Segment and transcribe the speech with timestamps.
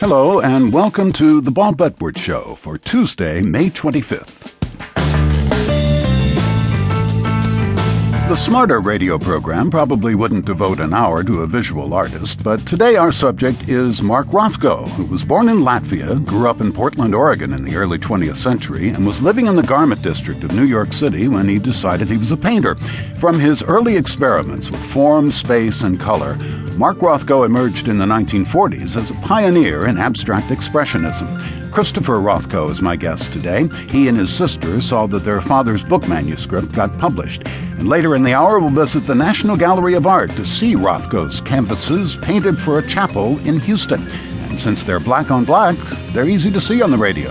[0.00, 4.54] Hello, and welcome to the Bob Edwards Show for Tuesday, May 25th.
[8.30, 12.96] The smarter radio program probably wouldn't devote an hour to a visual artist, but today
[12.96, 17.52] our subject is Mark Rothko, who was born in Latvia, grew up in Portland, Oregon
[17.52, 20.94] in the early 20th century, and was living in the Garment District of New York
[20.94, 22.76] City when he decided he was a painter.
[23.18, 26.38] From his early experiments with form, space, and color,
[26.80, 31.70] Mark Rothko emerged in the 1940s as a pioneer in abstract expressionism.
[31.70, 33.68] Christopher Rothko is my guest today.
[33.90, 37.42] He and his sister saw that their father's book manuscript got published.
[37.46, 41.42] And later in the hour, we'll visit the National Gallery of Art to see Rothko's
[41.42, 44.08] canvases painted for a chapel in Houston.
[44.48, 45.76] And since they're black on black,
[46.14, 47.30] they're easy to see on the radio.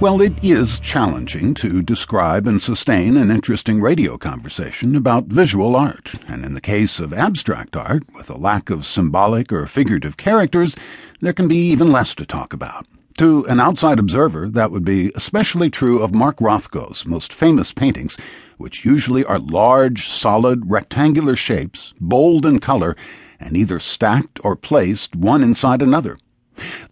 [0.00, 6.12] Well, it is challenging to describe and sustain an interesting radio conversation about visual art,
[6.28, 10.76] and in the case of abstract art, with a lack of symbolic or figurative characters,
[11.20, 12.86] there can be even less to talk about.
[13.18, 18.16] To an outside observer, that would be especially true of Mark Rothko's most famous paintings,
[18.58, 22.94] which usually are large, solid, rectangular shapes, bold in color,
[23.40, 26.18] and either stacked or placed one inside another.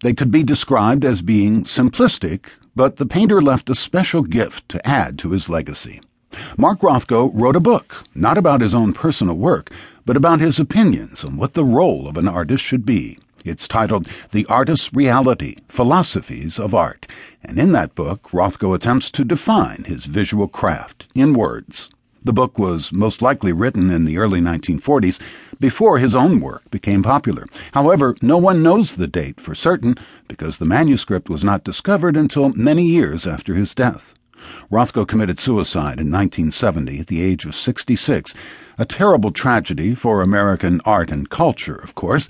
[0.01, 4.87] They could be described as being simplistic but the painter left a special gift to
[4.87, 6.01] add to his legacy.
[6.57, 9.71] Mark Rothko wrote a book, not about his own personal work,
[10.05, 13.17] but about his opinions on what the role of an artist should be.
[13.45, 17.05] It's titled The Artist's Reality Philosophies of Art,
[17.43, 21.89] and in that book, Rothko attempts to define his visual craft in words.
[22.23, 25.19] The book was most likely written in the early 1940s,
[25.63, 27.45] before his own work became popular.
[27.71, 29.95] However, no one knows the date for certain
[30.27, 34.13] because the manuscript was not discovered until many years after his death.
[34.69, 38.33] Rothko committed suicide in 1970 at the age of 66,
[38.77, 42.27] a terrible tragedy for American art and culture, of course,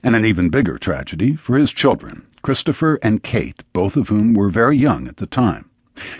[0.00, 4.48] and an even bigger tragedy for his children, Christopher and Kate, both of whom were
[4.48, 5.68] very young at the time.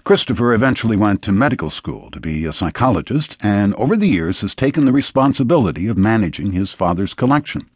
[0.04, 4.54] Christopher eventually went to medical school to be a psychologist and over the years has
[4.54, 7.68] taken the responsibility of managing his father's collection.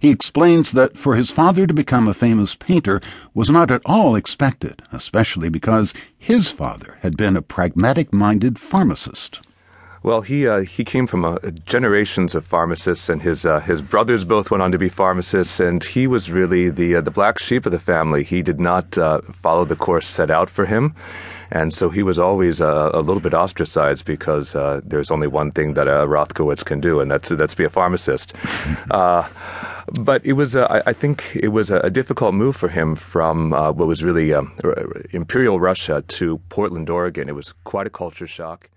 [0.00, 3.00] He explains that for his father to become a famous painter
[3.32, 9.40] was not at all expected, especially because his father had been a pragmatic minded pharmacist.
[10.04, 14.24] Well, he uh, he came from uh, generations of pharmacists, and his uh, his brothers
[14.24, 17.66] both went on to be pharmacists, and he was really the uh, the black sheep
[17.66, 18.24] of the family.
[18.24, 20.96] He did not uh, follow the course set out for him,
[21.52, 25.74] and so he was always uh, a little bit ostracized because there's only one thing
[25.74, 28.34] that a Rothkowitz can do, and that's that's be a pharmacist.
[29.92, 33.72] but it was, uh, I think, it was a, difficult move for him from uh,
[33.72, 34.52] what was really um,
[35.10, 37.28] Imperial Russia to Portland, Oregon.
[37.28, 38.68] It was quite a culture shock.